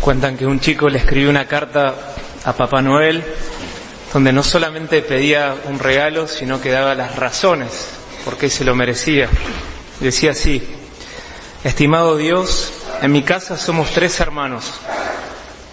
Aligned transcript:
Cuentan 0.00 0.38
que 0.38 0.46
un 0.46 0.60
chico 0.60 0.88
le 0.88 0.98
escribió 0.98 1.28
una 1.28 1.46
carta 1.46 1.94
a 2.44 2.52
Papá 2.54 2.80
Noel 2.80 3.22
donde 4.14 4.32
no 4.32 4.42
solamente 4.42 5.02
pedía 5.02 5.54
un 5.66 5.78
regalo, 5.78 6.26
sino 6.26 6.60
que 6.60 6.70
daba 6.70 6.94
las 6.94 7.16
razones 7.16 7.88
por 8.24 8.38
qué 8.38 8.48
se 8.48 8.64
lo 8.64 8.74
merecía. 8.74 9.28
Decía 10.00 10.30
así, 10.30 10.66
estimado 11.64 12.16
Dios, 12.16 12.72
en 13.02 13.12
mi 13.12 13.22
casa 13.22 13.58
somos 13.58 13.90
tres 13.90 14.18
hermanos. 14.20 14.72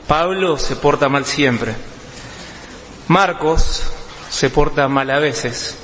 Pablo 0.08 0.58
se 0.58 0.76
porta 0.76 1.08
mal 1.08 1.26
siempre. 1.26 1.74
Marcos 3.08 3.84
se 4.30 4.50
porta 4.50 4.90
mal 4.90 5.10
a 5.10 5.20
veces. 5.20 5.78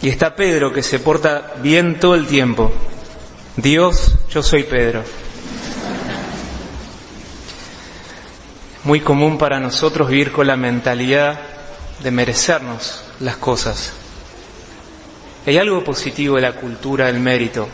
Y 0.00 0.10
está 0.10 0.36
Pedro 0.36 0.72
que 0.72 0.82
se 0.84 1.00
porta 1.00 1.54
bien 1.60 1.98
todo 1.98 2.14
el 2.14 2.26
tiempo. 2.28 2.72
Dios, 3.56 4.14
yo 4.30 4.44
soy 4.44 4.62
Pedro. 4.62 5.02
Muy 8.84 9.00
común 9.00 9.38
para 9.38 9.58
nosotros 9.60 10.08
vivir 10.08 10.30
con 10.30 10.46
la 10.46 10.56
mentalidad 10.56 11.40
de 12.02 12.10
merecernos 12.10 13.02
las 13.20 13.36
cosas. 13.36 13.92
Hay 15.46 15.56
algo 15.56 15.82
positivo 15.82 16.36
de 16.36 16.42
la 16.42 16.52
cultura 16.52 17.06
del 17.06 17.18
mérito, 17.18 17.66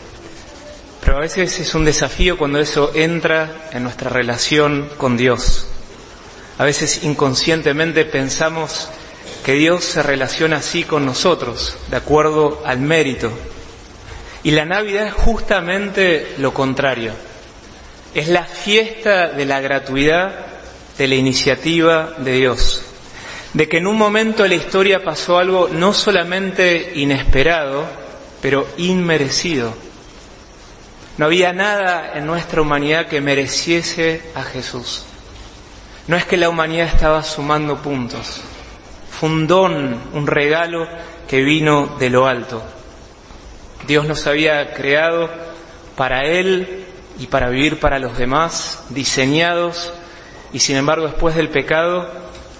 pero 1.01 1.17
a 1.17 1.21
veces 1.21 1.59
es 1.59 1.75
un 1.75 1.83
desafío 1.83 2.37
cuando 2.37 2.59
eso 2.59 2.91
entra 2.95 3.69
en 3.71 3.83
nuestra 3.83 4.09
relación 4.09 4.89
con 4.97 5.17
Dios. 5.17 5.67
A 6.57 6.63
veces 6.63 7.03
inconscientemente 7.03 8.05
pensamos 8.05 8.87
que 9.43 9.53
Dios 9.53 9.83
se 9.83 10.03
relaciona 10.03 10.57
así 10.57 10.83
con 10.83 11.05
nosotros, 11.05 11.77
de 11.89 11.97
acuerdo 11.97 12.61
al 12.65 12.79
mérito. 12.79 13.31
Y 14.43 14.51
la 14.51 14.65
Navidad 14.65 15.07
es 15.07 15.13
justamente 15.13 16.35
lo 16.37 16.53
contrario. 16.53 17.13
Es 18.13 18.27
la 18.27 18.43
fiesta 18.43 19.29
de 19.29 19.45
la 19.45 19.59
gratuidad 19.59 20.50
de 20.97 21.07
la 21.07 21.15
iniciativa 21.15 22.13
de 22.17 22.33
Dios, 22.33 22.83
de 23.53 23.67
que 23.67 23.77
en 23.77 23.87
un 23.87 23.97
momento 23.97 24.43
de 24.43 24.49
la 24.49 24.55
historia 24.55 25.03
pasó 25.03 25.37
algo 25.37 25.69
no 25.71 25.93
solamente 25.93 26.93
inesperado, 26.95 27.85
pero 28.41 28.67
inmerecido. 28.77 29.73
No 31.17 31.25
había 31.25 31.53
nada 31.53 32.13
en 32.15 32.25
nuestra 32.25 32.61
humanidad 32.61 33.07
que 33.07 33.21
mereciese 33.21 34.21
a 34.33 34.43
Jesús. 34.43 35.03
No 36.07 36.15
es 36.15 36.25
que 36.25 36.37
la 36.37 36.49
humanidad 36.49 36.87
estaba 36.87 37.23
sumando 37.23 37.81
puntos, 37.81 38.41
fue 39.11 39.29
un 39.29 39.47
don, 39.47 40.01
un 40.13 40.25
regalo 40.25 40.87
que 41.27 41.41
vino 41.43 41.95
de 41.99 42.09
lo 42.09 42.27
alto. 42.27 42.63
Dios 43.85 44.07
nos 44.07 44.25
había 44.25 44.73
creado 44.73 45.29
para 45.95 46.25
Él 46.25 46.85
y 47.19 47.27
para 47.27 47.49
vivir 47.49 47.79
para 47.79 47.99
los 47.99 48.17
demás, 48.17 48.83
diseñados 48.89 49.93
y 50.53 50.59
sin 50.59 50.77
embargo, 50.77 51.05
después 51.05 51.35
del 51.35 51.49
pecado, 51.49 52.09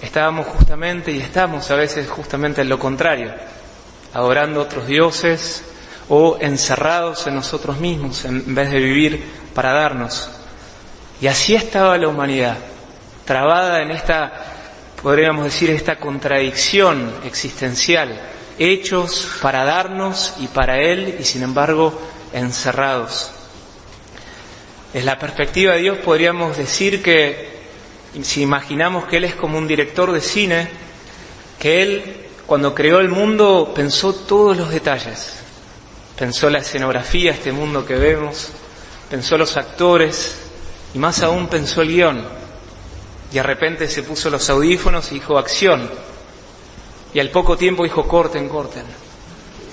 estábamos 0.00 0.46
justamente 0.46 1.12
y 1.12 1.20
estamos 1.20 1.70
a 1.70 1.76
veces 1.76 2.08
justamente 2.08 2.62
en 2.62 2.68
lo 2.68 2.78
contrario, 2.78 3.32
adorando 4.14 4.60
otros 4.60 4.86
dioses 4.86 5.64
o 6.08 6.38
encerrados 6.40 7.26
en 7.26 7.34
nosotros 7.34 7.78
mismos 7.78 8.24
en 8.24 8.54
vez 8.54 8.70
de 8.70 8.78
vivir 8.78 9.24
para 9.54 9.72
darnos. 9.72 10.30
Y 11.20 11.26
así 11.26 11.54
estaba 11.54 11.96
la 11.98 12.08
humanidad, 12.08 12.56
trabada 13.24 13.80
en 13.80 13.90
esta, 13.90 14.32
podríamos 15.02 15.44
decir, 15.44 15.70
esta 15.70 15.96
contradicción 15.96 17.12
existencial, 17.24 18.20
hechos 18.58 19.28
para 19.40 19.64
darnos 19.64 20.34
y 20.40 20.48
para 20.48 20.80
Él 20.80 21.16
y 21.20 21.24
sin 21.24 21.42
embargo 21.42 21.98
encerrados. 22.32 23.30
Desde 24.92 25.06
la 25.06 25.18
perspectiva 25.18 25.74
de 25.74 25.80
Dios 25.80 25.98
podríamos 25.98 26.56
decir 26.56 27.02
que 27.02 27.51
si 28.20 28.42
imaginamos 28.42 29.04
que 29.06 29.16
Él 29.16 29.24
es 29.24 29.34
como 29.34 29.58
un 29.58 29.66
director 29.66 30.12
de 30.12 30.20
cine, 30.20 30.68
que 31.58 31.82
Él 31.82 32.16
cuando 32.46 32.74
creó 32.74 33.00
el 33.00 33.08
mundo 33.08 33.72
pensó 33.74 34.12
todos 34.12 34.56
los 34.56 34.70
detalles, 34.70 35.40
pensó 36.18 36.50
la 36.50 36.58
escenografía, 36.58 37.30
este 37.30 37.52
mundo 37.52 37.86
que 37.86 37.94
vemos, 37.94 38.48
pensó 39.08 39.38
los 39.38 39.56
actores 39.56 40.36
y 40.92 40.98
más 40.98 41.22
aún 41.22 41.48
pensó 41.48 41.82
el 41.82 41.88
guion. 41.88 42.42
Y 43.30 43.36
de 43.36 43.42
repente 43.42 43.88
se 43.88 44.02
puso 44.02 44.28
los 44.28 44.50
audífonos 44.50 45.10
y 45.10 45.14
dijo 45.14 45.38
acción. 45.38 45.88
Y 47.14 47.20
al 47.20 47.30
poco 47.30 47.56
tiempo 47.56 47.84
dijo 47.84 48.06
corten, 48.06 48.48
corten. 48.48 48.84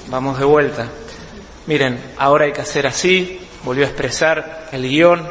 Vamos 0.08 0.40
de 0.40 0.46
vuelta. 0.46 0.88
Miren, 1.68 2.14
ahora 2.18 2.46
hay 2.46 2.54
que 2.54 2.62
hacer 2.62 2.88
así. 2.88 3.42
Volvió 3.64 3.84
a 3.84 3.90
expresar 3.90 4.70
el 4.72 4.84
guion 4.84 5.30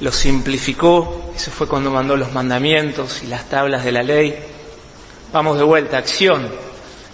lo 0.00 0.12
simplificó, 0.12 1.32
eso 1.34 1.50
fue 1.50 1.66
cuando 1.66 1.90
mandó 1.90 2.16
los 2.16 2.32
mandamientos 2.32 3.22
y 3.22 3.28
las 3.28 3.48
tablas 3.48 3.84
de 3.84 3.92
la 3.92 4.02
ley. 4.02 4.36
Vamos 5.32 5.56
de 5.56 5.64
vuelta, 5.64 5.96
acción. 5.96 6.48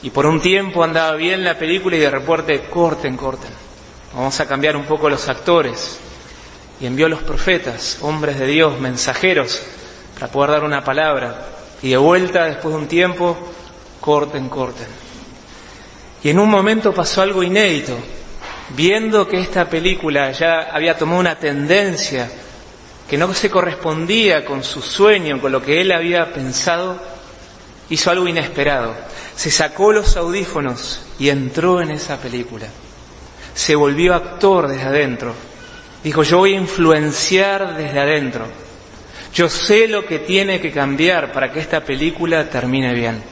Y 0.02 0.10
por 0.10 0.26
un 0.26 0.40
tiempo 0.40 0.82
andaba 0.82 1.14
bien 1.14 1.44
la 1.44 1.56
película 1.56 1.96
y 1.96 2.00
de 2.00 2.10
repente 2.10 2.64
corten, 2.68 3.16
corten. 3.16 3.50
Vamos 4.14 4.38
a 4.40 4.46
cambiar 4.46 4.76
un 4.76 4.84
poco 4.84 5.08
los 5.08 5.28
actores. 5.28 5.98
Y 6.80 6.86
envió 6.86 7.06
a 7.06 7.08
los 7.08 7.22
profetas, 7.22 7.98
hombres 8.00 8.38
de 8.38 8.46
Dios, 8.46 8.80
mensajeros, 8.80 9.62
para 10.14 10.32
poder 10.32 10.50
dar 10.50 10.64
una 10.64 10.82
palabra. 10.82 11.46
Y 11.82 11.90
de 11.90 11.96
vuelta, 11.96 12.46
después 12.46 12.74
de 12.74 12.80
un 12.80 12.88
tiempo, 12.88 13.36
corten, 14.00 14.48
corten. 14.48 14.88
Y 16.24 16.30
en 16.30 16.40
un 16.40 16.50
momento 16.50 16.92
pasó 16.92 17.22
algo 17.22 17.44
inédito. 17.44 17.96
Viendo 18.70 19.28
que 19.28 19.38
esta 19.38 19.68
película 19.68 20.32
ya 20.32 20.62
había 20.72 20.98
tomado 20.98 21.20
una 21.20 21.38
tendencia 21.38 22.28
que 23.12 23.18
no 23.18 23.34
se 23.34 23.50
correspondía 23.50 24.42
con 24.42 24.64
su 24.64 24.80
sueño, 24.80 25.38
con 25.38 25.52
lo 25.52 25.62
que 25.62 25.82
él 25.82 25.92
había 25.92 26.32
pensado, 26.32 26.98
hizo 27.90 28.10
algo 28.10 28.26
inesperado. 28.26 28.94
Se 29.36 29.50
sacó 29.50 29.92
los 29.92 30.16
audífonos 30.16 31.04
y 31.18 31.28
entró 31.28 31.82
en 31.82 31.90
esa 31.90 32.16
película. 32.16 32.68
Se 33.52 33.74
volvió 33.74 34.14
actor 34.14 34.66
desde 34.66 34.84
adentro. 34.84 35.34
Dijo, 36.02 36.22
yo 36.22 36.38
voy 36.38 36.54
a 36.54 36.60
influenciar 36.60 37.76
desde 37.76 38.00
adentro. 38.00 38.46
Yo 39.34 39.50
sé 39.50 39.88
lo 39.88 40.06
que 40.06 40.20
tiene 40.20 40.58
que 40.58 40.72
cambiar 40.72 41.32
para 41.32 41.52
que 41.52 41.60
esta 41.60 41.84
película 41.84 42.48
termine 42.48 42.94
bien. 42.94 43.22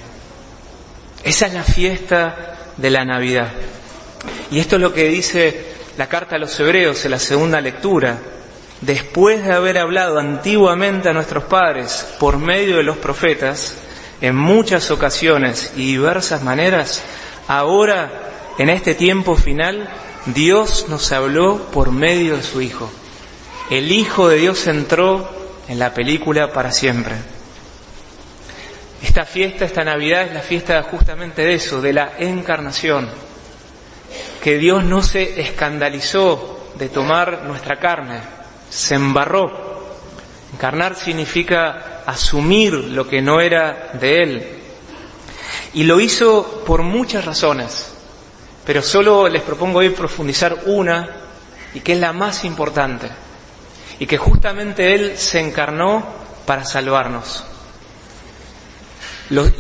Esa 1.24 1.46
es 1.46 1.54
la 1.54 1.64
fiesta 1.64 2.58
de 2.76 2.90
la 2.90 3.06
Navidad. 3.06 3.48
Y 4.50 4.60
esto 4.60 4.76
es 4.76 4.82
lo 4.82 4.92
que 4.92 5.08
dice 5.08 5.68
la 5.96 6.06
carta 6.06 6.36
a 6.36 6.38
los 6.38 6.60
hebreos 6.60 7.02
en 7.06 7.12
la 7.12 7.18
segunda 7.18 7.62
lectura 7.62 8.18
después 8.80 9.44
de 9.44 9.52
haber 9.52 9.78
hablado 9.78 10.18
antiguamente 10.18 11.08
a 11.08 11.12
nuestros 11.12 11.44
padres 11.44 12.06
por 12.18 12.38
medio 12.38 12.78
de 12.78 12.82
los 12.82 12.96
profetas, 12.96 13.76
en 14.20 14.36
muchas 14.36 14.90
ocasiones 14.90 15.72
y 15.76 15.86
diversas 15.86 16.42
maneras, 16.42 17.02
ahora, 17.48 18.10
en 18.58 18.68
este 18.68 18.94
tiempo 18.94 19.36
final, 19.36 19.88
Dios 20.26 20.86
nos 20.88 21.10
habló 21.12 21.70
por 21.72 21.90
medio 21.90 22.36
de 22.36 22.42
su 22.42 22.60
Hijo. 22.60 22.90
El 23.70 23.90
Hijo 23.92 24.28
de 24.28 24.36
Dios 24.36 24.66
entró 24.66 25.28
en 25.68 25.78
la 25.78 25.94
película 25.94 26.52
para 26.52 26.72
siempre. 26.72 27.14
Esta 29.02 29.24
fiesta, 29.24 29.64
esta 29.64 29.84
Navidad 29.84 30.24
es 30.24 30.34
la 30.34 30.40
fiesta 30.40 30.82
justamente 30.82 31.42
de 31.42 31.54
eso, 31.54 31.80
de 31.80 31.94
la 31.94 32.12
encarnación. 32.18 33.08
Que 34.42 34.58
Dios 34.58 34.84
no 34.84 35.02
se 35.02 35.40
escandalizó 35.40 36.72
de 36.74 36.88
tomar 36.88 37.44
nuestra 37.44 37.78
carne, 37.78 38.20
se 38.70 38.94
embarró. 38.94 39.68
Encarnar 40.54 40.94
significa 40.94 42.02
asumir 42.06 42.72
lo 42.72 43.06
que 43.06 43.20
no 43.20 43.40
era 43.40 43.90
de 43.94 44.22
Él. 44.22 44.48
Y 45.74 45.84
lo 45.84 46.00
hizo 46.00 46.62
por 46.66 46.82
muchas 46.82 47.24
razones, 47.24 47.92
pero 48.64 48.82
solo 48.82 49.28
les 49.28 49.42
propongo 49.42 49.80
hoy 49.80 49.90
profundizar 49.90 50.62
una, 50.66 51.08
y 51.74 51.80
que 51.80 51.92
es 51.92 52.00
la 52.00 52.12
más 52.12 52.44
importante, 52.44 53.08
y 53.98 54.06
que 54.06 54.16
justamente 54.16 54.94
Él 54.94 55.16
se 55.16 55.40
encarnó 55.40 56.04
para 56.46 56.64
salvarnos. 56.64 57.44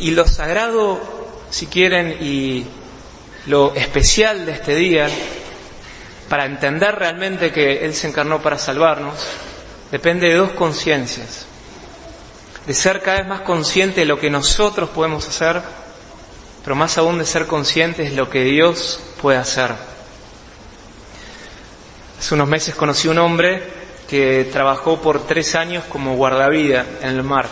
y 0.00 0.10
lo 0.10 0.26
sagrado, 0.26 1.00
si 1.50 1.66
quieren, 1.66 2.16
y 2.20 2.66
lo 3.46 3.74
especial 3.74 4.44
de 4.46 4.52
este 4.52 4.74
día 4.74 5.08
para 6.30 6.44
entender 6.44 6.94
realmente 6.94 7.50
que 7.50 7.84
Él 7.84 7.92
se 7.92 8.06
encarnó 8.06 8.40
para 8.40 8.56
salvarnos, 8.56 9.16
depende 9.90 10.28
de 10.28 10.36
dos 10.36 10.52
conciencias. 10.52 11.44
De 12.64 12.72
ser 12.72 13.02
cada 13.02 13.18
vez 13.18 13.26
más 13.26 13.40
consciente 13.40 14.02
de 14.02 14.06
lo 14.06 14.20
que 14.20 14.30
nosotros 14.30 14.90
podemos 14.90 15.26
hacer, 15.26 15.60
pero 16.62 16.76
más 16.76 16.96
aún 16.98 17.18
de 17.18 17.26
ser 17.26 17.46
conscientes 17.46 18.10
de 18.10 18.16
lo 18.16 18.30
que 18.30 18.44
Dios 18.44 19.00
puede 19.20 19.38
hacer. 19.38 19.72
Hace 22.16 22.34
unos 22.34 22.46
meses 22.46 22.76
conocí 22.76 23.08
un 23.08 23.18
hombre 23.18 23.64
que 24.08 24.48
trabajó 24.52 25.00
por 25.00 25.26
tres 25.26 25.56
años 25.56 25.82
como 25.88 26.14
guardavida 26.14 26.86
en 27.02 27.08
el 27.08 27.24
mar. 27.24 27.48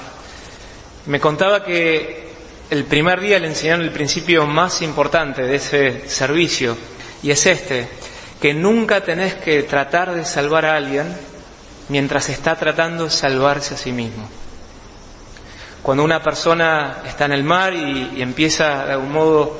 Me 1.06 1.18
contaba 1.18 1.64
que 1.64 2.28
el 2.70 2.84
primer 2.84 3.20
día 3.20 3.40
le 3.40 3.48
enseñaron 3.48 3.82
el 3.82 3.90
principio 3.90 4.46
más 4.46 4.82
importante 4.82 5.42
de 5.42 5.56
ese 5.56 6.08
servicio, 6.08 6.76
y 7.24 7.32
es 7.32 7.44
este, 7.44 7.88
que 8.40 8.54
nunca 8.54 9.02
tenés 9.02 9.34
que 9.34 9.62
tratar 9.64 10.14
de 10.14 10.24
salvar 10.24 10.64
a 10.64 10.76
alguien, 10.76 11.06
mientras 11.88 12.28
está 12.28 12.54
tratando 12.56 13.04
de 13.04 13.10
salvarse 13.10 13.74
a 13.74 13.78
sí 13.78 13.92
mismo. 13.92 14.28
Cuando 15.82 16.04
una 16.04 16.22
persona 16.22 16.98
está 17.06 17.24
en 17.24 17.32
el 17.32 17.44
mar 17.44 17.72
y, 17.72 18.20
empieza 18.20 18.84
de 18.84 18.92
algún 18.92 19.12
modo 19.12 19.58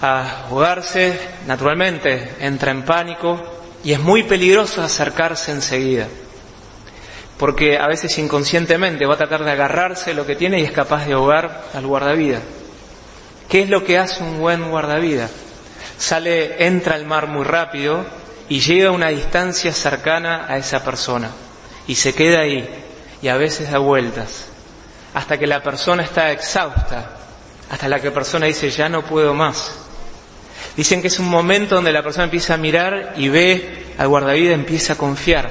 a 0.00 0.46
ahogarse, 0.46 1.18
naturalmente 1.46 2.36
entra 2.40 2.70
en 2.70 2.84
pánico 2.84 3.42
y 3.84 3.92
es 3.92 4.00
muy 4.00 4.24
peligroso 4.24 4.82
acercarse 4.82 5.52
enseguida, 5.52 6.08
porque 7.38 7.78
a 7.78 7.86
veces 7.86 8.18
inconscientemente 8.18 9.06
va 9.06 9.14
a 9.14 9.18
tratar 9.18 9.44
de 9.44 9.52
agarrarse 9.52 10.14
lo 10.14 10.26
que 10.26 10.36
tiene 10.36 10.60
y 10.60 10.64
es 10.64 10.72
capaz 10.72 11.06
de 11.06 11.12
ahogar 11.12 11.64
al 11.74 11.86
guardavida. 11.86 12.40
¿Qué 13.48 13.62
es 13.62 13.68
lo 13.68 13.84
que 13.84 13.98
hace 13.98 14.24
un 14.24 14.40
buen 14.40 14.70
guardavida? 14.70 15.28
Sale, 15.98 16.66
entra 16.66 16.94
al 16.94 17.06
mar 17.06 17.26
muy 17.26 17.44
rápido 17.44 18.04
y 18.48 18.60
llega 18.60 18.88
a 18.88 18.92
una 18.92 19.08
distancia 19.08 19.72
cercana 19.72 20.46
a 20.48 20.56
esa 20.56 20.84
persona 20.84 21.30
y 21.86 21.94
se 21.94 22.14
queda 22.14 22.40
ahí 22.40 22.68
y 23.22 23.28
a 23.28 23.36
veces 23.36 23.70
da 23.70 23.78
vueltas 23.78 24.46
hasta 25.14 25.38
que 25.38 25.46
la 25.46 25.62
persona 25.62 26.02
está 26.02 26.30
exhausta, 26.30 27.10
hasta 27.70 27.88
la 27.88 27.98
que 28.00 28.08
la 28.08 28.14
persona 28.14 28.44
dice, 28.44 28.68
ya 28.68 28.90
no 28.90 29.02
puedo 29.02 29.32
más. 29.32 29.72
Dicen 30.76 31.00
que 31.00 31.08
es 31.08 31.18
un 31.18 31.30
momento 31.30 31.76
donde 31.76 31.90
la 31.90 32.02
persona 32.02 32.24
empieza 32.24 32.52
a 32.52 32.58
mirar 32.58 33.14
y 33.16 33.30
ve 33.30 33.86
al 33.96 34.08
guardavida, 34.08 34.52
empieza 34.52 34.92
a 34.92 34.96
confiar. 34.96 35.50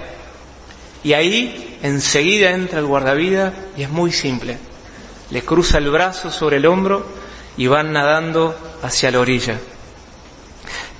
Y 1.04 1.14
ahí 1.14 1.80
enseguida 1.82 2.52
entra 2.52 2.78
el 2.78 2.86
guardavida 2.86 3.54
y 3.76 3.82
es 3.82 3.90
muy 3.90 4.12
simple. 4.12 4.60
Le 5.32 5.42
cruza 5.42 5.80
el 5.80 5.90
brazo 5.90 6.30
sobre 6.30 6.58
el 6.58 6.68
hombro 6.68 7.04
y 7.58 7.66
van 7.66 7.92
nadando 7.92 8.56
hacia 8.84 9.10
la 9.10 9.20
orilla. 9.20 9.60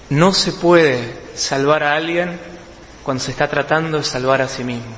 No 0.10 0.34
se 0.34 0.52
puede 0.52 1.14
salvar 1.36 1.84
a 1.84 1.96
alguien 1.96 2.40
cuando 3.04 3.24
se 3.24 3.32
está 3.32 3.48
tratando 3.48 3.98
de 3.98 4.04
salvar 4.04 4.42
a 4.42 4.48
sí 4.48 4.64
mismo. 4.64 4.96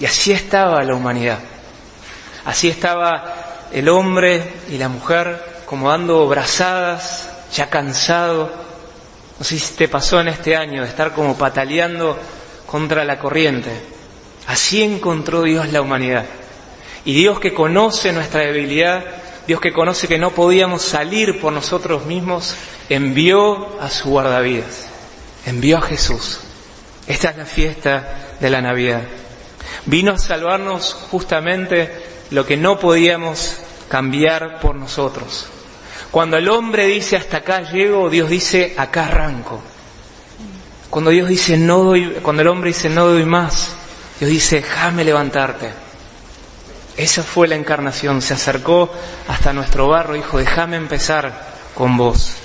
Y 0.00 0.06
así 0.06 0.32
estaba 0.32 0.82
la 0.82 0.94
humanidad. 0.94 1.38
Así 2.44 2.68
estaba 2.68 3.68
el 3.72 3.88
hombre 3.88 4.54
y 4.70 4.78
la 4.78 4.88
mujer 4.88 5.62
como 5.66 5.90
dando 5.90 6.26
brazadas, 6.26 7.28
ya 7.52 7.68
cansado. 7.68 8.50
No 9.38 9.44
sé 9.44 9.58
si 9.58 9.74
te 9.74 9.88
pasó 9.88 10.20
en 10.20 10.28
este 10.28 10.56
año 10.56 10.82
de 10.82 10.88
estar 10.88 11.12
como 11.12 11.36
pataleando 11.36 12.18
contra 12.66 13.04
la 13.04 13.18
corriente. 13.18 13.70
Así 14.46 14.82
encontró 14.82 15.42
Dios 15.42 15.70
la 15.72 15.82
humanidad. 15.82 16.24
Y 17.04 17.14
Dios 17.14 17.38
que 17.38 17.52
conoce 17.52 18.12
nuestra 18.12 18.40
debilidad, 18.40 19.04
Dios 19.46 19.60
que 19.60 19.72
conoce 19.72 20.08
que 20.08 20.18
no 20.18 20.30
podíamos 20.30 20.82
salir 20.82 21.40
por 21.40 21.52
nosotros 21.52 22.06
mismos, 22.06 22.54
envió 22.88 23.80
a 23.80 23.90
su 23.90 24.10
guardavidas, 24.10 24.86
envió 25.46 25.78
a 25.78 25.82
Jesús. 25.82 26.40
Esta 27.06 27.30
es 27.30 27.36
la 27.36 27.46
fiesta 27.46 28.36
de 28.40 28.50
la 28.50 28.60
Navidad. 28.60 29.02
Vino 29.86 30.12
a 30.12 30.18
salvarnos 30.18 30.94
justamente 31.10 31.90
lo 32.30 32.44
que 32.44 32.56
no 32.56 32.78
podíamos 32.78 33.56
cambiar 33.88 34.60
por 34.60 34.74
nosotros. 34.74 35.46
Cuando 36.10 36.36
el 36.36 36.48
hombre 36.48 36.86
dice 36.86 37.16
hasta 37.16 37.38
acá 37.38 37.62
llego, 37.62 38.10
Dios 38.10 38.30
dice 38.30 38.74
acá 38.76 39.06
arranco. 39.06 39.60
Cuando 40.90 41.10
Dios 41.10 41.28
dice 41.28 41.56
no 41.56 41.84
doy, 41.84 42.18
cuando 42.22 42.42
el 42.42 42.48
hombre 42.48 42.68
dice 42.68 42.88
no 42.88 43.06
doy 43.06 43.24
más, 43.24 43.70
Dios 44.18 44.30
dice 44.30 44.56
déjame 44.56 45.04
levantarte. 45.04 45.70
Esa 46.96 47.22
fue 47.22 47.46
la 47.46 47.54
encarnación, 47.54 48.22
se 48.22 48.34
acercó 48.34 48.90
hasta 49.28 49.52
nuestro 49.52 49.88
barro, 49.88 50.14
dijo 50.14 50.38
déjame 50.38 50.76
empezar 50.76 51.46
con 51.74 51.96
vos. 51.96 52.36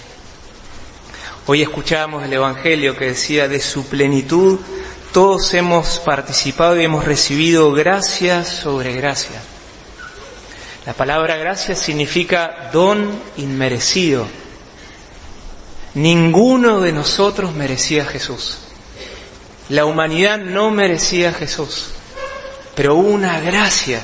Hoy 1.45 1.61
escuchábamos 1.61 2.23
el 2.23 2.31
Evangelio 2.31 2.95
que 2.95 3.07
decía 3.07 3.49
de 3.49 3.59
su 3.59 3.85
plenitud 3.87 4.59
todos 5.11 5.53
hemos 5.53 5.99
participado 5.99 6.79
y 6.79 6.85
hemos 6.85 7.05
recibido 7.05 7.71
gracia 7.73 8.45
sobre 8.45 8.93
gracia. 8.93 9.41
La 10.85 10.93
palabra 10.93 11.35
gracia 11.35 11.75
significa 11.75 12.69
don 12.71 13.11
inmerecido. 13.37 14.25
Ninguno 15.93 16.79
de 16.79 16.93
nosotros 16.93 17.53
merecía 17.53 18.03
a 18.03 18.05
Jesús. 18.07 18.59
La 19.69 19.85
humanidad 19.85 20.39
no 20.39 20.71
merecía 20.71 21.29
a 21.29 21.33
Jesús, 21.33 21.89
pero 22.73 22.95
una 22.95 23.39
gracia, 23.41 24.01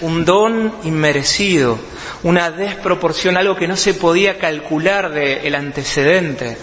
un 0.00 0.24
don 0.24 0.72
inmerecido, 0.84 1.78
una 2.22 2.50
desproporción, 2.50 3.36
algo 3.36 3.56
que 3.56 3.68
no 3.68 3.76
se 3.76 3.94
podía 3.94 4.38
calcular 4.38 5.10
del 5.10 5.38
el 5.46 5.54
antecedente, 5.54 6.56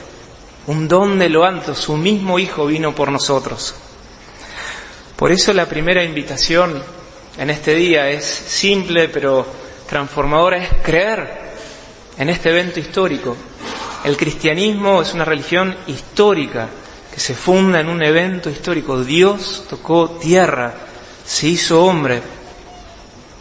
un 0.68 0.88
don 0.88 1.20
de 1.20 1.30
lo 1.30 1.44
alto, 1.44 1.76
su 1.76 1.98
mismo 1.98 2.40
Hijo 2.40 2.66
vino 2.66 2.96
por 2.96 3.12
nosotros. 3.12 3.76
Por 5.16 5.32
eso 5.32 5.54
la 5.54 5.66
primera 5.66 6.04
invitación 6.04 6.82
en 7.38 7.50
este 7.50 7.76
día 7.76 8.10
es 8.10 8.26
simple 8.26 9.10
pero 9.10 9.46
transformadora, 9.88 10.58
es 10.58 10.70
creer 10.84 11.46
en 12.18 12.30
este 12.30 12.50
evento 12.50 12.80
histórico. 12.80 13.36
El 14.04 14.18
cristianismo 14.18 15.02
es 15.02 15.14
una 15.14 15.26
religión 15.26 15.76
histórica 15.88 16.70
que 17.14 17.20
se 17.20 17.34
funda 17.34 17.80
en 17.80 17.90
un 17.90 18.04
evento 18.04 18.50
histórico. 18.50 19.04
Dios 19.04 19.66
tocó 19.70 20.12
tierra, 20.12 20.74
se 21.26 21.48
hizo 21.48 21.84
hombre. 21.84 22.22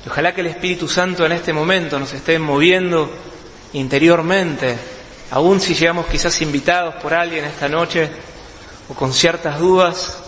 Y 0.05 0.09
ojalá 0.09 0.35
que 0.35 0.41
el 0.41 0.49
Espíritu 0.49 0.89
Santo 0.89 1.25
en 1.25 1.33
este 1.33 1.53
momento 1.53 1.99
nos 1.99 2.13
esté 2.13 2.39
moviendo 2.39 3.11
interiormente, 3.73 4.77
aun 5.31 5.61
si 5.61 5.75
llegamos 5.75 6.07
quizás 6.07 6.41
invitados 6.43 6.95
por 6.97 7.15
alguien 7.15 7.45
esta 7.45 7.69
noche 7.69 8.11
o 8.89 8.95
con 8.95 9.13
ciertas 9.13 9.59
dudas, 9.59 10.25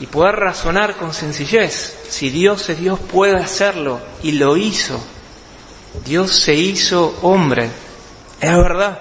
y 0.00 0.06
poder 0.06 0.36
razonar 0.36 0.96
con 0.96 1.14
sencillez. 1.14 1.96
Si 2.08 2.30
Dios 2.30 2.68
es 2.68 2.80
Dios, 2.80 2.98
puede 2.98 3.36
hacerlo 3.36 4.00
y 4.22 4.32
lo 4.32 4.56
hizo. 4.56 5.00
Dios 6.04 6.32
se 6.36 6.54
hizo 6.54 7.16
hombre. 7.22 7.70
Es 8.40 8.56
verdad. 8.56 8.98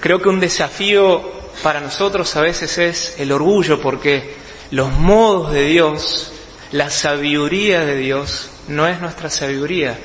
Creo 0.00 0.20
que 0.20 0.28
un 0.28 0.40
desafío 0.40 1.32
para 1.62 1.80
nosotros 1.80 2.34
a 2.36 2.40
veces 2.40 2.78
es 2.78 3.14
el 3.18 3.32
orgullo 3.32 3.80
porque 3.80 4.36
los 4.70 4.92
modos 4.92 5.52
de 5.52 5.64
Dios, 5.64 6.32
la 6.72 6.90
sabiduría 6.90 7.84
de 7.84 7.96
Dios, 7.96 8.50
no 8.68 8.86
es 8.86 9.00
nuestra 9.00 9.30
sabiduría. 9.30 9.98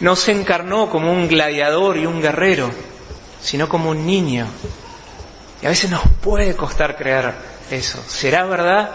No 0.00 0.16
se 0.16 0.32
encarnó 0.32 0.90
como 0.90 1.12
un 1.12 1.28
gladiador 1.28 1.96
y 1.96 2.06
un 2.06 2.20
guerrero, 2.20 2.70
sino 3.40 3.68
como 3.68 3.90
un 3.90 4.06
niño. 4.06 4.46
Y 5.62 5.66
a 5.66 5.70
veces 5.70 5.90
nos 5.90 6.02
puede 6.20 6.54
costar 6.54 6.96
creer 6.96 7.34
eso. 7.70 8.02
¿Será 8.06 8.44
verdad 8.44 8.90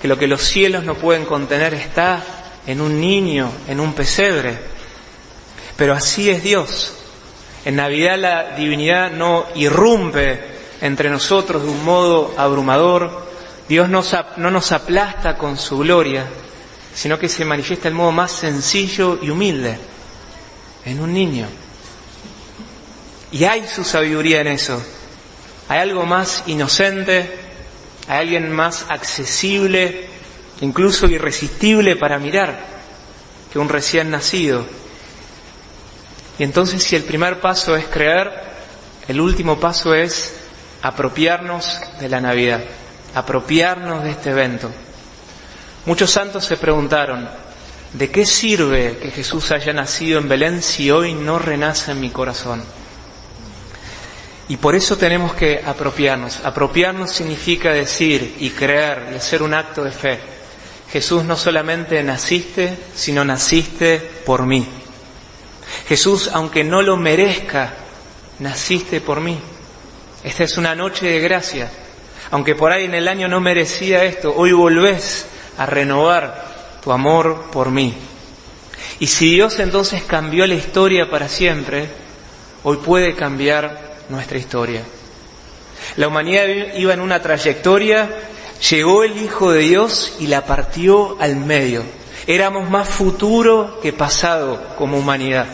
que 0.00 0.08
lo 0.08 0.18
que 0.18 0.28
los 0.28 0.42
cielos 0.42 0.84
no 0.84 0.94
pueden 0.94 1.24
contener 1.24 1.74
está 1.74 2.22
en 2.66 2.80
un 2.80 3.00
niño, 3.00 3.50
en 3.68 3.80
un 3.80 3.94
pesebre? 3.94 4.58
Pero 5.76 5.92
así 5.94 6.30
es 6.30 6.42
Dios. 6.42 6.94
En 7.64 7.76
Navidad 7.76 8.18
la 8.18 8.56
divinidad 8.56 9.10
no 9.10 9.46
irrumpe 9.54 10.54
entre 10.80 11.10
nosotros 11.10 11.62
de 11.64 11.70
un 11.70 11.84
modo 11.84 12.34
abrumador. 12.36 13.24
Dios 13.68 13.88
no 13.88 14.50
nos 14.50 14.72
aplasta 14.72 15.38
con 15.38 15.56
su 15.56 15.78
gloria, 15.78 16.26
sino 16.94 17.18
que 17.18 17.28
se 17.28 17.44
manifiesta 17.44 17.88
el 17.88 17.94
modo 17.94 18.12
más 18.12 18.32
sencillo 18.32 19.18
y 19.20 19.30
humilde, 19.30 19.78
en 20.84 21.00
un 21.00 21.12
niño. 21.12 21.48
Y 23.32 23.44
hay 23.44 23.66
su 23.66 23.82
sabiduría 23.82 24.40
en 24.40 24.46
eso. 24.48 24.80
Hay 25.68 25.80
algo 25.80 26.06
más 26.06 26.44
inocente, 26.46 27.38
a 28.08 28.18
alguien 28.18 28.52
más 28.52 28.86
accesible, 28.88 30.06
incluso 30.60 31.06
irresistible 31.06 31.96
para 31.96 32.18
mirar 32.18 32.58
que 33.52 33.58
un 33.58 33.68
recién 33.68 34.10
nacido. 34.10 34.64
Y 36.38 36.44
entonces 36.44 36.82
si 36.82 36.96
el 36.96 37.04
primer 37.04 37.40
paso 37.40 37.76
es 37.76 37.86
creer, 37.86 38.30
el 39.08 39.20
último 39.20 39.58
paso 39.58 39.94
es 39.94 40.34
apropiarnos 40.82 41.80
de 42.00 42.08
la 42.08 42.20
Navidad, 42.20 42.62
apropiarnos 43.14 44.04
de 44.04 44.10
este 44.10 44.30
evento. 44.30 44.70
Muchos 45.86 46.10
santos 46.10 46.46
se 46.46 46.56
preguntaron, 46.56 47.28
¿de 47.92 48.10
qué 48.10 48.24
sirve 48.24 48.96
que 48.96 49.10
Jesús 49.10 49.50
haya 49.50 49.72
nacido 49.74 50.18
en 50.18 50.28
Belén 50.28 50.62
si 50.62 50.90
hoy 50.90 51.12
no 51.12 51.38
renace 51.38 51.92
en 51.92 52.00
mi 52.00 52.08
corazón? 52.08 52.64
Y 54.48 54.56
por 54.56 54.74
eso 54.74 54.96
tenemos 54.96 55.34
que 55.34 55.62
apropiarnos. 55.64 56.40
Apropiarnos 56.42 57.12
significa 57.12 57.70
decir 57.70 58.36
y 58.38 58.50
creer 58.50 59.10
y 59.12 59.16
hacer 59.16 59.42
un 59.42 59.52
acto 59.52 59.84
de 59.84 59.90
fe. 59.90 60.18
Jesús 60.90 61.24
no 61.24 61.36
solamente 61.36 62.02
naciste, 62.02 62.78
sino 62.94 63.22
naciste 63.22 63.98
por 64.24 64.46
mí. 64.46 64.66
Jesús, 65.86 66.30
aunque 66.32 66.64
no 66.64 66.80
lo 66.80 66.96
merezca, 66.96 67.74
naciste 68.38 69.02
por 69.02 69.20
mí. 69.20 69.38
Esta 70.22 70.44
es 70.44 70.56
una 70.56 70.74
noche 70.74 71.06
de 71.06 71.20
gracia. 71.20 71.70
Aunque 72.30 72.54
por 72.54 72.72
ahí 72.72 72.84
en 72.84 72.94
el 72.94 73.06
año 73.06 73.28
no 73.28 73.40
merecía 73.40 74.04
esto, 74.04 74.34
hoy 74.34 74.52
volvés 74.52 75.26
a 75.58 75.66
renovar 75.66 76.44
tu 76.82 76.92
amor 76.92 77.50
por 77.50 77.70
mí. 77.70 77.94
Y 79.00 79.06
si 79.06 79.30
Dios 79.30 79.58
entonces 79.58 80.02
cambió 80.02 80.46
la 80.46 80.54
historia 80.54 81.10
para 81.10 81.28
siempre, 81.28 81.88
hoy 82.62 82.78
puede 82.78 83.14
cambiar 83.14 83.96
nuestra 84.08 84.38
historia. 84.38 84.82
La 85.96 86.08
humanidad 86.08 86.46
iba 86.76 86.94
en 86.94 87.00
una 87.00 87.20
trayectoria 87.20 88.08
llegó 88.70 89.04
el 89.04 89.20
Hijo 89.22 89.50
de 89.50 89.60
Dios 89.60 90.16
y 90.18 90.26
la 90.26 90.44
partió 90.44 91.16
al 91.20 91.36
medio. 91.36 91.84
Éramos 92.26 92.70
más 92.70 92.88
futuro 92.88 93.80
que 93.82 93.92
pasado 93.92 94.74
como 94.76 94.98
humanidad. 94.98 95.46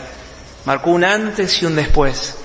Marcó 0.65 0.91
un 0.91 1.03
antes 1.03 1.61
y 1.61 1.65
un 1.65 1.75
después. 1.75 2.37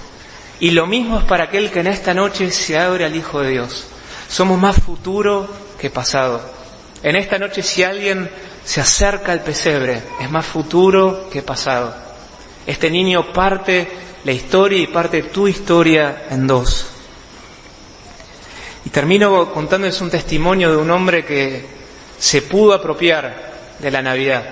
Y 0.58 0.70
lo 0.70 0.86
mismo 0.86 1.18
es 1.18 1.24
para 1.24 1.44
aquel 1.44 1.70
que 1.70 1.80
en 1.80 1.86
esta 1.86 2.14
noche 2.14 2.50
se 2.50 2.78
abre 2.78 3.04
al 3.04 3.14
Hijo 3.14 3.40
de 3.40 3.50
Dios. 3.50 3.86
Somos 4.28 4.58
más 4.58 4.76
futuro 4.76 5.48
que 5.78 5.90
pasado. 5.90 6.55
En 7.06 7.14
esta 7.14 7.38
noche 7.38 7.62
si 7.62 7.84
alguien 7.84 8.28
se 8.64 8.80
acerca 8.80 9.30
al 9.30 9.44
pesebre, 9.44 10.02
es 10.20 10.28
más 10.28 10.44
futuro 10.44 11.30
que 11.30 11.40
pasado. 11.40 11.94
Este 12.66 12.90
niño 12.90 13.32
parte 13.32 13.86
la 14.24 14.32
historia 14.32 14.80
y 14.80 14.88
parte 14.88 15.22
tu 15.22 15.46
historia 15.46 16.24
en 16.30 16.48
dos. 16.48 16.84
Y 18.84 18.90
termino 18.90 19.52
contándoles 19.52 20.00
un 20.00 20.10
testimonio 20.10 20.72
de 20.72 20.78
un 20.78 20.90
hombre 20.90 21.24
que 21.24 21.64
se 22.18 22.42
pudo 22.42 22.74
apropiar 22.74 23.52
de 23.78 23.90
la 23.92 24.02
Navidad. 24.02 24.44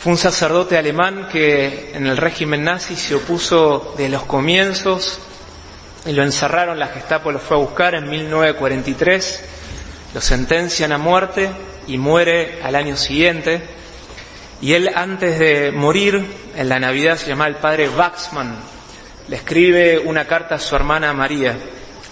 Fue 0.00 0.12
un 0.12 0.18
sacerdote 0.18 0.76
alemán 0.76 1.30
que 1.32 1.92
en 1.94 2.06
el 2.06 2.18
régimen 2.18 2.62
nazi 2.62 2.94
se 2.94 3.14
opuso 3.14 3.94
de 3.96 4.10
los 4.10 4.24
comienzos 4.24 5.18
y 6.04 6.12
lo 6.12 6.24
encerraron, 6.24 6.78
la 6.78 6.88
Gestapo 6.88 7.32
lo 7.32 7.38
fue 7.38 7.56
a 7.56 7.60
buscar 7.60 7.94
en 7.94 8.06
1943, 8.06 9.44
lo 10.14 10.20
sentencian 10.20 10.92
a 10.92 10.98
muerte 10.98 11.50
y 11.86 11.98
muere 11.98 12.60
al 12.62 12.74
año 12.76 12.96
siguiente. 12.96 13.62
Y 14.60 14.72
él 14.72 14.90
antes 14.94 15.38
de 15.38 15.72
morir, 15.72 16.24
en 16.56 16.68
la 16.68 16.78
Navidad 16.78 17.16
se 17.16 17.28
llamaba 17.28 17.48
el 17.48 17.56
padre 17.56 17.88
Waxman, 17.88 18.56
le 19.28 19.36
escribe 19.36 19.98
una 19.98 20.26
carta 20.26 20.56
a 20.56 20.58
su 20.58 20.74
hermana 20.74 21.12
María 21.12 21.56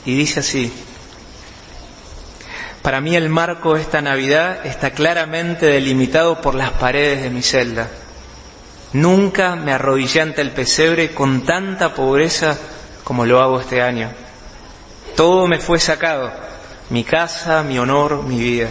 y 0.05 0.15
dice 0.17 0.41
así, 0.41 0.73
para 2.83 3.01
mí 3.01 3.17
el 3.17 3.29
marco 3.29 3.75
de 3.75 3.81
esta 3.81 4.01
Navidad 4.01 4.65
está 4.65 4.93
claramente 4.93 5.67
delimitado 5.67 6.41
por 6.41 6.55
las 6.55 6.71
paredes 6.73 7.23
de 7.23 7.31
mi 7.31 7.43
celda. 7.43 7.89
Nunca 8.93 9.57
me 9.57 9.73
arrodillé 9.73 10.21
ante 10.21 10.41
el 10.41 10.53
pesebre 10.53 11.11
con 11.13 11.45
tanta 11.45 11.95
pobreza 11.95 12.57
como 13.03 13.27
lo 13.27 13.41
hago 13.41 13.61
este 13.61 13.83
año. 13.83 14.13
Todo 15.17 15.49
me 15.49 15.59
fue 15.59 15.81
sacado, 15.81 16.33
mi 16.91 17.05
casa, 17.05 17.63
mi 17.63 17.79
honor, 17.79 18.23
mi 18.23 18.39
vida. 18.39 18.69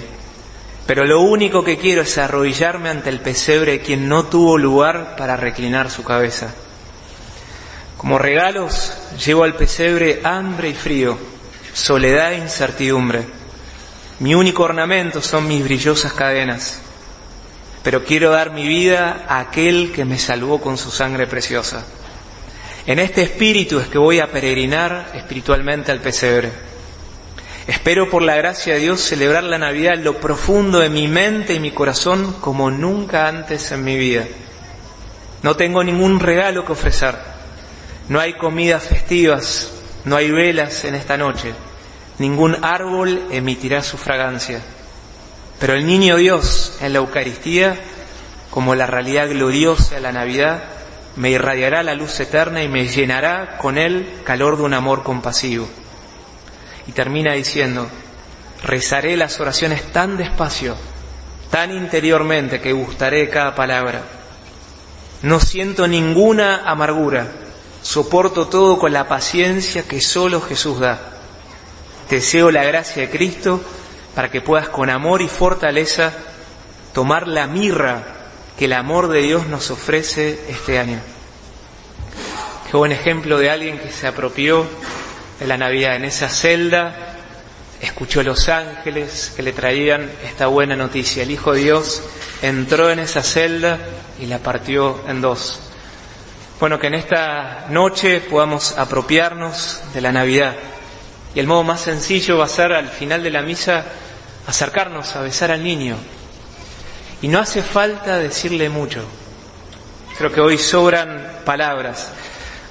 Pero 0.86 1.06
lo 1.06 1.22
único 1.22 1.64
que 1.64 1.78
quiero 1.78 2.04
es 2.04 2.18
arrodillarme 2.18 2.90
ante 2.90 3.10
el 3.10 3.20
pesebre 3.20 3.80
quien 3.80 4.08
no 4.08 4.26
tuvo 4.26 4.58
lugar 4.58 5.16
para 5.16 5.36
reclinar 5.36 5.90
su 5.90 6.04
cabeza. 6.04 6.54
Como 7.98 8.20
regalos 8.20 8.94
llevo 9.26 9.44
al 9.44 9.56
pesebre 9.56 10.22
hambre 10.24 10.70
y 10.70 10.74
frío, 10.74 11.18
soledad 11.74 12.34
e 12.34 12.38
incertidumbre. 12.38 13.26
Mi 14.20 14.36
único 14.36 14.64
ornamento 14.64 15.22
son 15.22 15.48
mis 15.48 15.64
brillosas 15.64 16.14
cadenas, 16.14 16.80
pero 17.84 18.04
quiero 18.04 18.30
dar 18.30 18.52
mi 18.52 18.68
vida 18.68 19.26
a 19.28 19.40
aquel 19.40 19.92
que 19.92 20.06
me 20.06 20.20
salvó 20.20 20.62
con 20.62 20.78
su 20.78 20.92
sangre 20.92 21.26
preciosa. 21.26 21.84
En 22.86 23.00
este 23.00 23.24
espíritu 23.24 23.80
es 23.80 23.88
que 23.88 23.98
voy 23.98 24.20
a 24.20 24.32
peregrinar 24.32 25.12
espiritualmente 25.16 25.92
al 25.92 26.00
pesebre. 26.00 26.75
Espero 27.68 28.12
por 28.12 28.22
la 28.22 28.36
gracia 28.36 28.76
de 28.76 28.80
Dios 28.82 29.02
celebrar 29.02 29.44
la 29.44 29.58
Navidad 29.58 29.96
en 29.96 30.04
lo 30.04 30.20
profundo 30.20 30.80
de 30.80 30.90
mi 30.90 31.08
mente 31.08 31.56
y 31.56 31.60
mi 31.60 31.72
corazón 31.72 32.34
como 32.40 32.70
nunca 32.70 33.28
antes 33.28 33.72
en 33.72 33.84
mi 33.84 33.98
vida. 33.98 34.26
No 35.42 35.56
tengo 35.56 35.84
ningún 35.84 36.20
regalo 36.20 36.64
que 36.64 36.74
ofrecer. 36.74 37.16
No 38.08 38.20
hay 38.20 38.34
comidas 38.34 38.84
festivas, 38.84 39.72
no 40.06 40.16
hay 40.16 40.30
velas 40.30 40.86
en 40.86 40.94
esta 40.94 41.18
noche. 41.18 41.54
Ningún 42.20 42.64
árbol 42.64 43.28
emitirá 43.32 43.82
su 43.82 43.98
fragancia. 43.98 44.62
Pero 45.60 45.74
el 45.74 45.88
niño 45.88 46.18
Dios 46.18 46.78
en 46.82 46.94
la 46.94 47.00
Eucaristía, 47.00 47.78
como 48.52 48.76
la 48.76 48.86
realidad 48.86 49.28
gloriosa 49.28 49.96
de 49.96 50.02
la 50.02 50.12
Navidad, 50.12 50.64
me 51.16 51.32
irradiará 51.32 51.82
la 51.82 51.96
luz 51.96 52.20
eterna 52.20 52.62
y 52.62 52.68
me 52.68 52.88
llenará 52.88 53.58
con 53.58 53.80
él 53.80 54.08
calor 54.24 54.58
de 54.58 54.64
un 54.64 54.76
amor 54.76 55.02
compasivo. 55.02 55.68
Y 56.88 56.92
termina 56.92 57.34
diciendo, 57.34 57.88
rezaré 58.64 59.18
las 59.18 59.40
oraciones 59.40 59.84
tan 59.92 60.18
despacio, 60.18 60.76
tan 61.50 61.72
interiormente 61.72 62.62
que 62.62 62.74
gustaré 62.74 63.30
cada 63.30 63.56
palabra. 63.56 64.04
No 65.22 65.40
siento 65.40 65.88
ninguna 65.88 66.64
amargura, 66.66 67.28
soporto 67.82 68.48
todo 68.48 68.78
con 68.78 68.94
la 68.94 69.08
paciencia 69.08 69.84
que 69.84 70.02
solo 70.02 70.42
Jesús 70.42 70.80
da. 70.80 71.00
Deseo 72.10 72.52
la 72.52 72.64
gracia 72.64 73.04
de 73.04 73.10
Cristo 73.10 73.62
para 74.14 74.30
que 74.30 74.42
puedas 74.42 74.70
con 74.70 74.90
amor 74.90 75.22
y 75.22 75.28
fortaleza 75.28 76.14
tomar 76.94 77.28
la 77.28 77.48
mirra 77.48 78.04
que 78.58 78.66
el 78.66 78.74
amor 78.74 79.10
de 79.10 79.22
Dios 79.22 79.48
nos 79.48 79.70
ofrece 79.72 80.40
este 80.48 80.80
año. 80.80 81.00
Qué 82.70 82.78
buen 82.78 82.92
ejemplo 82.92 83.38
de 83.38 83.50
alguien 83.50 83.80
que 83.80 83.92
se 83.92 84.08
apropió 84.08 84.66
de 85.40 85.48
la 85.48 85.58
Navidad 85.58 85.96
en 85.96 86.06
esa 86.06 86.30
celda, 86.30 86.96
escuchó 87.82 88.24
los 88.24 88.50
ángeles 88.50 89.34
que 89.36 89.44
le 89.44 89.54
traían 89.54 90.12
esta 90.24 90.48
buena 90.48 90.76
noticia. 90.76 91.24
El 91.24 91.32
Hijo 91.32 91.54
de 91.54 91.62
Dios 91.62 92.04
entró 92.42 92.90
en 92.90 93.00
esa 93.00 93.22
celda 93.22 93.80
y 94.20 94.26
la 94.28 94.40
partió 94.40 95.02
en 95.08 95.22
dos. 95.22 95.60
Bueno, 96.60 96.80
que 96.80 96.88
en 96.88 96.96
esta 96.96 97.66
noche 97.70 98.22
podamos 98.22 98.78
apropiarnos 98.78 99.82
de 99.94 100.02
la 100.02 100.12
Navidad 100.12 100.56
y 101.36 101.40
el 101.42 101.48
modo 101.48 101.64
más 101.64 101.82
sencillo 101.82 102.38
va 102.38 102.46
a 102.46 102.50
ser 102.50 102.72
al 102.72 102.88
final 102.88 103.22
de 103.22 103.30
la 103.30 103.42
misa 103.42 103.84
acercarnos 104.48 105.16
a 105.16 105.22
besar 105.22 105.52
al 105.52 105.64
niño. 105.64 105.98
Y 107.22 107.28
no 107.28 107.40
hace 107.40 107.62
falta 107.62 108.18
decirle 108.18 108.70
mucho. 108.70 109.04
Creo 110.18 110.32
que 110.32 110.40
hoy 110.40 110.58
sobran 110.58 111.42
palabras. 111.44 112.12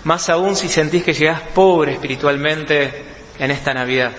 Más 0.05 0.29
aún 0.29 0.55
si 0.55 0.69
sentís 0.69 1.03
que 1.03 1.15
llegás 1.15 1.41
pobre 1.41 1.93
espiritualmente 1.93 3.05
en 3.39 3.51
esta 3.51 3.73
Navidad. 3.73 4.13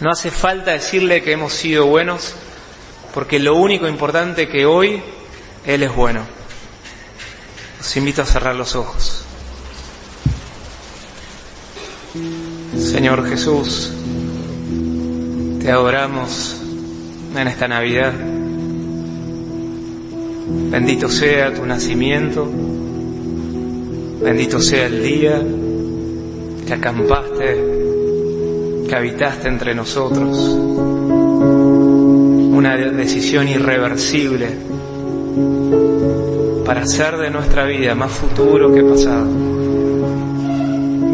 No 0.00 0.10
hace 0.10 0.30
falta 0.30 0.72
decirle 0.72 1.22
que 1.22 1.32
hemos 1.32 1.52
sido 1.52 1.86
buenos, 1.86 2.34
porque 3.12 3.38
lo 3.38 3.56
único 3.56 3.88
importante 3.88 4.48
que 4.48 4.66
hoy 4.66 5.02
Él 5.66 5.82
es 5.82 5.94
bueno. 5.94 6.22
Os 7.80 7.96
invito 7.96 8.22
a 8.22 8.26
cerrar 8.26 8.54
los 8.54 8.76
ojos. 8.76 9.24
Señor 12.76 13.28
Jesús, 13.28 13.92
te 15.60 15.70
adoramos 15.70 16.60
en 17.36 17.48
esta 17.48 17.68
Navidad. 17.68 18.12
Bendito 20.70 21.08
sea 21.08 21.54
tu 21.54 21.64
nacimiento, 21.64 22.50
bendito 24.22 24.60
sea 24.60 24.86
el 24.86 25.02
día 25.02 25.42
que 26.66 26.74
acampaste, 26.74 27.64
que 28.88 28.94
habitaste 28.94 29.48
entre 29.48 29.74
nosotros. 29.74 30.38
Una 32.52 32.76
decisión 32.76 33.48
irreversible 33.48 34.48
para 36.64 36.82
hacer 36.82 37.16
de 37.16 37.30
nuestra 37.30 37.64
vida 37.64 37.94
más 37.94 38.12
futuro 38.12 38.72
que 38.72 38.82
pasado. 38.82 39.26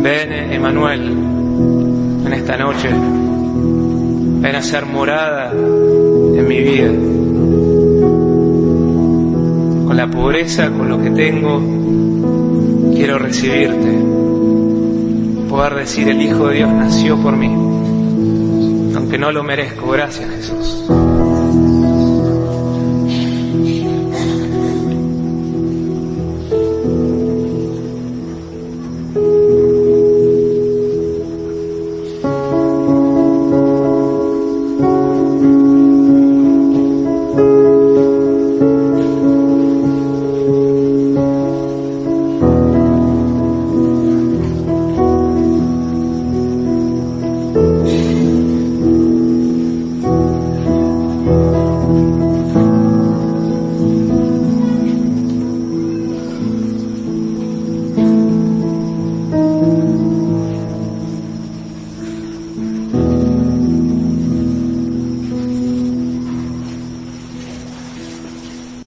Ven, 0.02 0.52
Emanuel, 0.52 1.02
en 2.26 2.32
esta 2.32 2.56
noche. 2.56 2.90
Ven 2.90 4.54
a 4.54 4.62
ser 4.62 4.84
morada 4.84 5.52
en 5.52 6.46
mi 6.46 6.60
vida. 6.60 6.88
Con 9.86 9.96
la 9.96 10.08
pobreza, 10.10 10.70
con 10.70 10.88
lo 10.88 11.02
que 11.02 11.10
tengo, 11.10 11.85
recibirte. 13.18 13.98
Poder 15.48 15.74
decir, 15.74 16.08
el 16.08 16.20
Hijo 16.20 16.48
de 16.48 16.56
Dios 16.56 16.72
nació 16.72 17.16
por 17.18 17.36
mí. 17.36 17.52
Aunque 18.94 19.18
no 19.18 19.32
lo 19.32 19.42
merezco. 19.42 19.90
Gracias 19.90 20.28
Jesús. 20.30 21.05